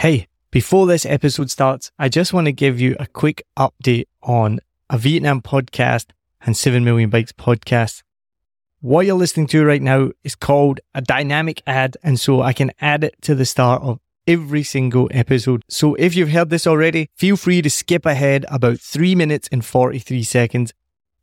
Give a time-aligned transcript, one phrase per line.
[0.00, 4.60] Hey, before this episode starts, I just want to give you a quick update on
[4.88, 6.06] a Vietnam podcast
[6.40, 8.02] and 7 Million Bikes podcast.
[8.80, 12.70] What you're listening to right now is called a dynamic ad, and so I can
[12.80, 15.64] add it to the start of every single episode.
[15.68, 19.62] So if you've heard this already, feel free to skip ahead about 3 minutes and
[19.62, 20.72] 43 seconds.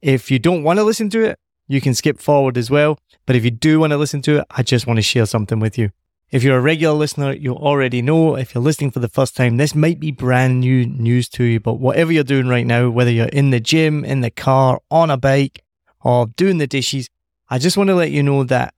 [0.03, 2.99] If you don't want to listen to it, you can skip forward as well.
[3.25, 5.59] But if you do want to listen to it, I just want to share something
[5.59, 5.89] with you.
[6.29, 8.35] If you're a regular listener, you already know.
[8.35, 11.61] If you're listening for the first time, this might be brand new news to you.
[11.61, 15.09] But whatever you're doing right now, whether you're in the gym, in the car, on
[15.09, 15.63] a bike,
[16.01, 17.09] or doing the dishes,
[17.49, 18.73] I just want to let you know that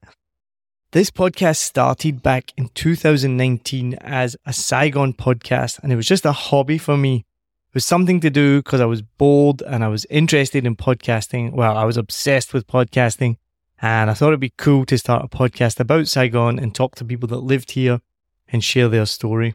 [0.92, 6.32] this podcast started back in 2019 as a Saigon podcast, and it was just a
[6.32, 7.26] hobby for me.
[7.70, 11.52] It was something to do because I was bored and I was interested in podcasting.
[11.52, 13.38] Well, I was obsessed with podcasting.
[13.82, 17.04] And I thought it'd be cool to start a podcast about Saigon and talk to
[17.04, 18.00] people that lived here
[18.48, 19.54] and share their story.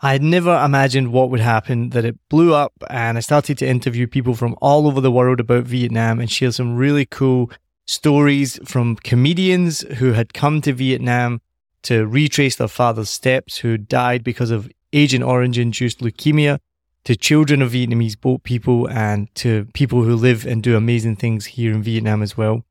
[0.00, 3.68] I had never imagined what would happen, that it blew up and I started to
[3.68, 7.50] interview people from all over the world about Vietnam and share some really cool
[7.84, 11.40] stories from comedians who had come to Vietnam
[11.82, 16.58] to retrace their father's steps, who died because of Agent Orange induced leukemia,
[17.04, 21.46] to children of Vietnamese boat people and to people who live and do amazing things
[21.46, 22.64] here in Vietnam as well.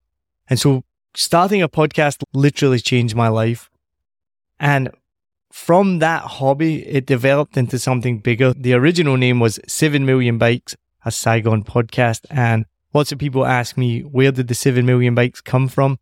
[0.51, 0.83] And so
[1.15, 3.69] starting a podcast literally changed my life.
[4.59, 4.89] And
[5.49, 8.53] from that hobby, it developed into something bigger.
[8.53, 12.25] The original name was 7 Million Bikes, a Saigon podcast.
[12.29, 15.99] And lots of people ask me, where did the 7 million bikes come from?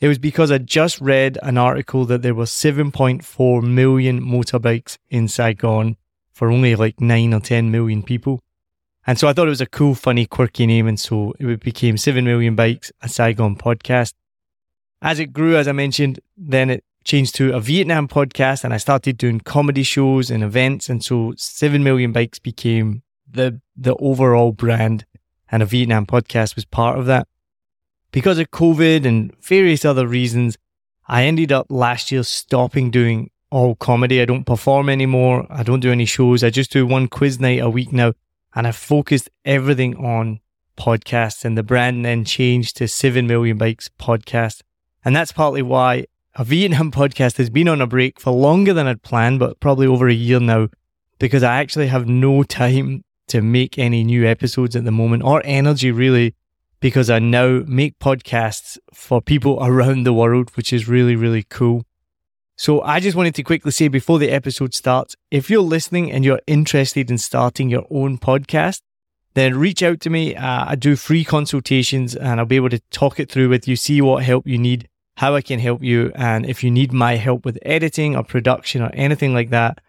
[0.00, 5.28] It was because I just read an article that there were 7.4 million motorbikes in
[5.28, 5.98] Saigon
[6.32, 8.40] for only like 9 or 10 million people.
[9.10, 10.86] And so I thought it was a cool, funny, quirky name.
[10.86, 14.14] And so it became 7 Million Bikes, a Saigon podcast.
[15.02, 18.76] As it grew, as I mentioned, then it changed to a Vietnam podcast and I
[18.76, 20.88] started doing comedy shows and events.
[20.88, 25.06] And so 7 Million Bikes became the, the overall brand
[25.50, 27.26] and a Vietnam podcast was part of that.
[28.12, 30.56] Because of COVID and various other reasons,
[31.08, 34.22] I ended up last year stopping doing all comedy.
[34.22, 35.48] I don't perform anymore.
[35.50, 36.44] I don't do any shows.
[36.44, 38.12] I just do one quiz night a week now
[38.54, 40.40] and I focused everything on
[40.76, 44.62] podcasts and the brand then changed to 7 Million Bikes podcast.
[45.04, 48.86] And that's partly why a Vietnam podcast has been on a break for longer than
[48.86, 50.68] I'd planned, but probably over a year now,
[51.18, 55.42] because I actually have no time to make any new episodes at the moment or
[55.44, 56.34] energy really,
[56.80, 61.84] because I now make podcasts for people around the world, which is really, really cool.
[62.60, 66.26] So I just wanted to quickly say before the episode starts, if you're listening and
[66.26, 68.82] you're interested in starting your own podcast,
[69.32, 70.36] then reach out to me.
[70.36, 73.76] Uh, I do free consultations and I'll be able to talk it through with you,
[73.76, 76.12] see what help you need, how I can help you.
[76.14, 79.80] And if you need my help with editing or production or anything like that,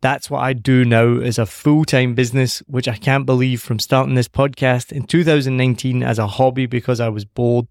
[0.00, 3.80] that's what I do now as a full time business, which I can't believe from
[3.80, 7.66] starting this podcast in 2019 as a hobby because I was bored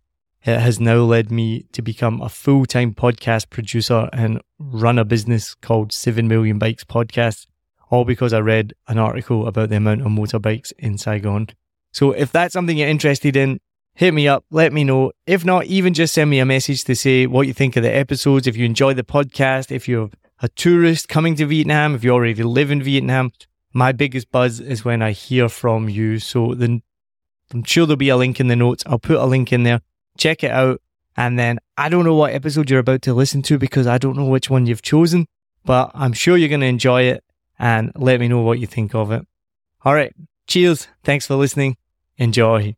[0.46, 5.06] it has now led me to become a full time podcast producer and run a
[5.06, 7.48] business called 7 Million Bikes Podcast,
[7.90, 11.48] all because I read an article about the amount of motorbikes in Saigon.
[11.94, 13.59] So if that's something you're interested in,
[13.96, 15.14] hit me up, let me know.
[15.26, 17.96] If not, even just send me a message to say what you think of the
[17.96, 20.10] episodes, if you enjoy the podcast, if you're
[20.42, 23.31] a tourist coming to Vietnam, if you already live in Vietnam.
[23.72, 26.20] My biggest buzz is when I hear from you.
[26.20, 26.81] So then
[27.54, 28.84] I'm sure there'll be a link in the notes.
[28.86, 29.81] I'll put a link in there
[30.18, 30.81] check it out.
[31.16, 34.18] And then I don't know what episode you're about to listen to because I don't
[34.18, 35.28] know which one you've chosen,
[35.63, 37.24] but I'm sure you're going to enjoy it
[37.59, 39.25] and let me know what you think of it.
[39.85, 40.13] All right.
[40.47, 40.88] Cheers.
[41.03, 41.78] Thanks for listening.
[42.18, 42.75] Enjoy.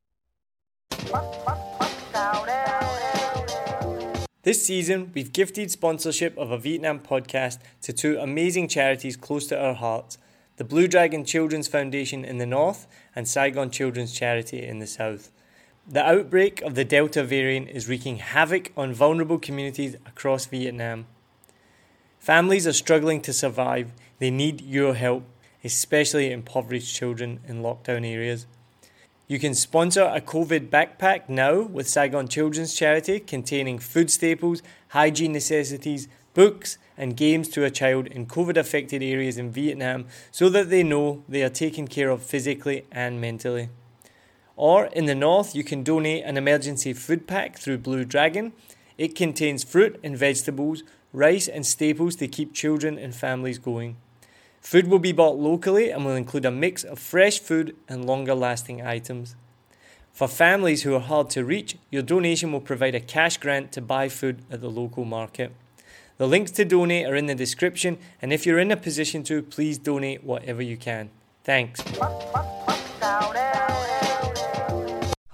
[4.44, 9.60] This season, we've gifted sponsorship of a Vietnam podcast to two amazing charities close to
[9.60, 10.20] our hearts
[10.58, 15.32] the Blue Dragon Children's Foundation in the north and Saigon Children's Charity in the south.
[15.88, 21.06] The outbreak of the Delta variant is wreaking havoc on vulnerable communities across Vietnam.
[22.18, 23.92] Families are struggling to survive.
[24.18, 25.26] They need your help,
[25.64, 28.48] especially impoverished children in lockdown areas.
[29.28, 35.34] You can sponsor a COVID backpack now with Saigon Children's Charity containing food staples, hygiene
[35.34, 40.72] necessities, books, and games to a child in COVID affected areas in Vietnam so that
[40.72, 43.70] they know they are taken care of physically and mentally.
[44.56, 48.54] Or in the north, you can donate an emergency food pack through Blue Dragon.
[48.98, 53.98] It contains fruit and vegetables, rice and staples to keep children and families going.
[54.62, 58.34] Food will be bought locally and will include a mix of fresh food and longer
[58.34, 59.36] lasting items.
[60.12, 63.82] For families who are hard to reach, your donation will provide a cash grant to
[63.82, 65.52] buy food at the local market.
[66.18, 69.44] The links to donate are in the description, and if you're in a position to,
[69.44, 71.10] please donate whatever you can.
[71.44, 71.84] Thanks.